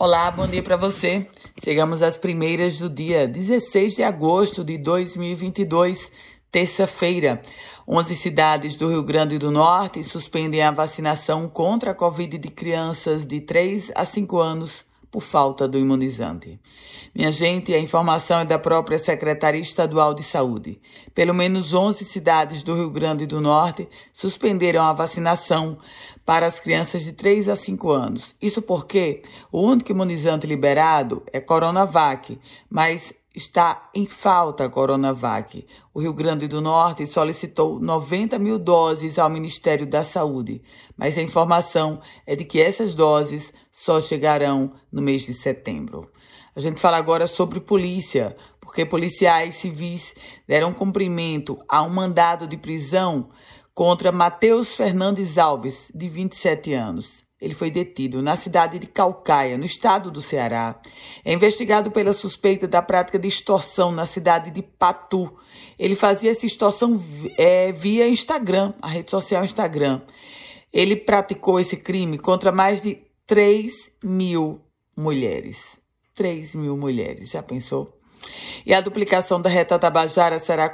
Olá, 0.00 0.30
bom 0.30 0.46
dia 0.46 0.62
para 0.62 0.76
você. 0.76 1.26
Chegamos 1.60 2.02
às 2.02 2.16
primeiras 2.16 2.78
do 2.78 2.88
dia 2.88 3.26
16 3.26 3.96
de 3.96 4.04
agosto 4.04 4.62
de 4.62 4.78
2022, 4.78 6.08
terça-feira. 6.52 7.42
11 7.88 8.14
cidades 8.14 8.76
do 8.76 8.90
Rio 8.90 9.02
Grande 9.02 9.38
do 9.38 9.50
Norte 9.50 10.04
suspendem 10.04 10.62
a 10.62 10.70
vacinação 10.70 11.48
contra 11.48 11.90
a 11.90 11.94
Covid 11.96 12.38
de 12.38 12.48
crianças 12.48 13.26
de 13.26 13.40
3 13.40 13.90
a 13.92 14.04
5 14.04 14.38
anos 14.38 14.86
por 15.10 15.22
falta 15.22 15.66
do 15.66 15.78
imunizante. 15.78 16.58
Minha 17.14 17.32
gente, 17.32 17.72
a 17.72 17.78
informação 17.78 18.40
é 18.40 18.44
da 18.44 18.58
própria 18.58 18.98
Secretaria 18.98 19.60
Estadual 19.60 20.14
de 20.14 20.22
Saúde. 20.22 20.80
Pelo 21.14 21.34
menos 21.34 21.72
11 21.72 22.04
cidades 22.04 22.62
do 22.62 22.74
Rio 22.74 22.90
Grande 22.90 23.26
do 23.26 23.40
Norte 23.40 23.88
suspenderam 24.12 24.84
a 24.84 24.92
vacinação 24.92 25.78
para 26.24 26.46
as 26.46 26.60
crianças 26.60 27.04
de 27.04 27.12
3 27.12 27.48
a 27.48 27.56
5 27.56 27.90
anos. 27.90 28.34
Isso 28.40 28.60
porque 28.60 29.22
o 29.50 29.62
único 29.62 29.90
imunizante 29.90 30.46
liberado 30.46 31.22
é 31.32 31.40
Coronavac, 31.40 32.38
mas 32.68 33.14
está 33.34 33.90
em 33.94 34.06
falta 34.06 34.64
a 34.64 34.68
Coronavac. 34.68 35.66
O 35.94 36.00
Rio 36.00 36.12
Grande 36.12 36.48
do 36.48 36.60
Norte 36.60 37.06
solicitou 37.06 37.78
90 37.78 38.38
mil 38.38 38.58
doses 38.58 39.18
ao 39.18 39.30
Ministério 39.30 39.86
da 39.86 40.04
Saúde, 40.04 40.62
mas 40.96 41.16
a 41.16 41.22
informação 41.22 42.00
é 42.26 42.34
de 42.34 42.44
que 42.44 42.60
essas 42.60 42.94
doses 42.94 43.52
só 43.72 44.00
chegarão 44.00 44.72
no 44.90 45.02
mês 45.02 45.22
de 45.22 45.34
setembro. 45.34 46.10
A 46.56 46.60
gente 46.60 46.80
fala 46.80 46.96
agora 46.96 47.26
sobre 47.26 47.60
polícia, 47.60 48.36
porque 48.60 48.84
policiais 48.84 49.56
civis 49.56 50.14
deram 50.46 50.74
cumprimento 50.74 51.58
a 51.68 51.82
um 51.82 51.88
mandado 51.88 52.48
de 52.48 52.56
prisão 52.56 53.28
contra 53.72 54.10
Matheus 54.10 54.74
Fernandes 54.76 55.38
Alves, 55.38 55.88
de 55.94 56.08
27 56.08 56.74
anos. 56.74 57.27
Ele 57.40 57.54
foi 57.54 57.70
detido 57.70 58.20
na 58.20 58.36
cidade 58.36 58.78
de 58.78 58.86
Calcaia, 58.86 59.56
no 59.56 59.64
estado 59.64 60.10
do 60.10 60.20
Ceará. 60.20 60.80
É 61.24 61.32
investigado 61.32 61.90
pela 61.90 62.12
suspeita 62.12 62.66
da 62.66 62.82
prática 62.82 63.18
de 63.18 63.28
extorsão 63.28 63.92
na 63.92 64.06
cidade 64.06 64.50
de 64.50 64.60
Patu. 64.60 65.32
Ele 65.78 65.94
fazia 65.94 66.32
essa 66.32 66.46
extorsão 66.46 67.00
é, 67.36 67.70
via 67.70 68.08
Instagram, 68.08 68.74
a 68.82 68.88
rede 68.88 69.10
social 69.10 69.44
Instagram. 69.44 70.02
Ele 70.72 70.96
praticou 70.96 71.60
esse 71.60 71.76
crime 71.76 72.18
contra 72.18 72.50
mais 72.50 72.82
de 72.82 72.98
3 73.26 73.72
mil 74.02 74.60
mulheres. 74.96 75.76
3 76.16 76.56
mil 76.56 76.76
mulheres, 76.76 77.30
já 77.30 77.42
pensou? 77.42 77.97
E 78.64 78.74
a 78.74 78.80
duplicação 78.80 79.40
da 79.40 79.48
reta 79.48 79.78
Tabajara 79.78 80.38
será, 80.40 80.72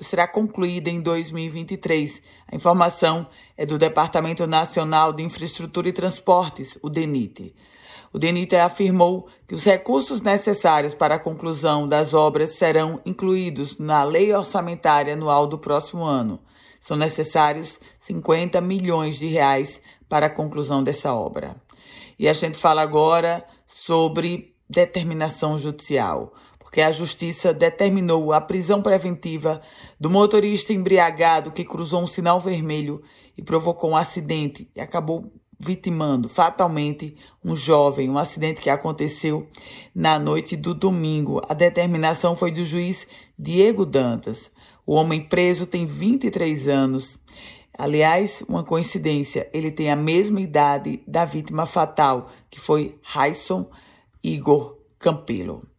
será 0.00 0.26
concluída 0.26 0.88
em 0.88 1.00
2023. 1.00 2.22
A 2.50 2.56
informação 2.56 3.26
é 3.56 3.66
do 3.66 3.78
Departamento 3.78 4.46
Nacional 4.46 5.12
de 5.12 5.22
Infraestrutura 5.22 5.88
e 5.88 5.92
Transportes, 5.92 6.78
o 6.82 6.88
DENIT. 6.88 7.54
O 8.12 8.18
DENIT 8.18 8.54
afirmou 8.56 9.28
que 9.48 9.54
os 9.54 9.64
recursos 9.64 10.20
necessários 10.20 10.94
para 10.94 11.16
a 11.16 11.18
conclusão 11.18 11.88
das 11.88 12.14
obras 12.14 12.54
serão 12.56 13.00
incluídos 13.04 13.76
na 13.78 14.04
Lei 14.04 14.32
Orçamentária 14.32 15.14
Anual 15.14 15.46
do 15.46 15.58
próximo 15.58 16.04
ano. 16.04 16.40
São 16.80 16.96
necessários 16.96 17.80
50 18.00 18.60
milhões 18.60 19.18
de 19.18 19.26
reais 19.26 19.80
para 20.08 20.26
a 20.26 20.30
conclusão 20.30 20.84
dessa 20.84 21.12
obra. 21.12 21.56
E 22.18 22.28
a 22.28 22.32
gente 22.32 22.56
fala 22.56 22.82
agora 22.82 23.44
sobre 23.66 24.54
determinação 24.68 25.58
judicial 25.58 26.32
porque 26.74 26.82
a 26.82 26.90
justiça 26.90 27.54
determinou 27.54 28.32
a 28.32 28.40
prisão 28.40 28.82
preventiva 28.82 29.62
do 30.00 30.10
motorista 30.10 30.72
embriagado 30.72 31.52
que 31.52 31.64
cruzou 31.64 32.02
um 32.02 32.06
sinal 32.08 32.40
vermelho 32.40 33.00
e 33.38 33.44
provocou 33.44 33.90
um 33.90 33.96
acidente 33.96 34.68
e 34.74 34.80
acabou 34.80 35.32
vitimando 35.56 36.28
fatalmente 36.28 37.16
um 37.44 37.54
jovem, 37.54 38.10
um 38.10 38.18
acidente 38.18 38.60
que 38.60 38.68
aconteceu 38.68 39.48
na 39.94 40.18
noite 40.18 40.56
do 40.56 40.74
domingo. 40.74 41.40
A 41.48 41.54
determinação 41.54 42.34
foi 42.34 42.50
do 42.50 42.64
juiz 42.64 43.06
Diego 43.38 43.86
Dantas. 43.86 44.50
O 44.84 44.96
homem 44.96 45.28
preso 45.28 45.66
tem 45.66 45.86
23 45.86 46.66
anos. 46.66 47.16
Aliás, 47.78 48.42
uma 48.48 48.64
coincidência, 48.64 49.48
ele 49.52 49.70
tem 49.70 49.92
a 49.92 49.96
mesma 49.96 50.40
idade 50.40 51.04
da 51.06 51.24
vítima 51.24 51.66
fatal, 51.66 52.32
que 52.50 52.58
foi 52.58 52.98
Raison 53.00 53.70
Igor 54.24 54.76
Campelo. 54.98 55.72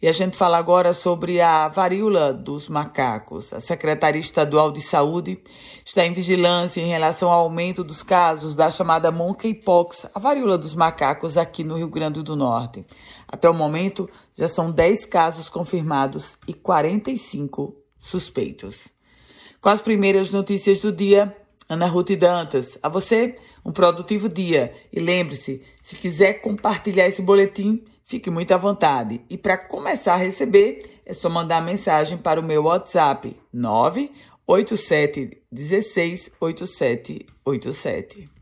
E 0.00 0.08
a 0.08 0.12
gente 0.12 0.36
fala 0.36 0.58
agora 0.58 0.92
sobre 0.92 1.40
a 1.40 1.68
varíola 1.68 2.32
dos 2.32 2.68
macacos. 2.68 3.52
A 3.52 3.60
Secretaria 3.60 4.20
Estadual 4.20 4.70
de 4.70 4.80
Saúde 4.80 5.40
está 5.84 6.04
em 6.04 6.12
vigilância 6.12 6.80
em 6.80 6.88
relação 6.88 7.30
ao 7.30 7.40
aumento 7.40 7.82
dos 7.82 8.02
casos 8.02 8.54
da 8.54 8.70
chamada 8.70 9.10
monkeypox, 9.10 10.06
a 10.14 10.18
varíola 10.18 10.56
dos 10.56 10.74
macacos 10.74 11.36
aqui 11.36 11.64
no 11.64 11.76
Rio 11.76 11.88
Grande 11.88 12.22
do 12.22 12.36
Norte. 12.36 12.84
Até 13.26 13.48
o 13.48 13.54
momento, 13.54 14.08
já 14.36 14.48
são 14.48 14.70
10 14.70 15.04
casos 15.06 15.48
confirmados 15.48 16.38
e 16.46 16.54
45 16.54 17.74
suspeitos. 17.98 18.88
Com 19.60 19.68
as 19.68 19.80
primeiras 19.80 20.30
notícias 20.30 20.80
do 20.80 20.92
dia, 20.92 21.36
Ana 21.68 21.86
Ruth 21.86 22.16
Dantas. 22.16 22.78
A 22.82 22.88
você, 22.88 23.36
um 23.64 23.70
produtivo 23.70 24.28
dia. 24.28 24.72
E 24.92 24.98
lembre-se, 24.98 25.62
se 25.82 25.96
quiser 25.96 26.34
compartilhar 26.34 27.06
esse 27.06 27.20
boletim, 27.20 27.84
Fique 28.08 28.30
muito 28.30 28.52
à 28.52 28.56
vontade. 28.56 29.20
E 29.28 29.36
para 29.36 29.58
começar 29.58 30.14
a 30.14 30.16
receber, 30.16 31.02
é 31.04 31.12
só 31.12 31.28
mandar 31.28 31.60
mensagem 31.60 32.16
para 32.16 32.40
o 32.40 32.42
meu 32.42 32.62
WhatsApp 32.62 33.36
987 33.52 35.42
16 35.52 36.30
8787. 36.40 38.37